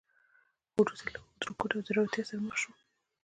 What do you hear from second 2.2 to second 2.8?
سره مخ شو.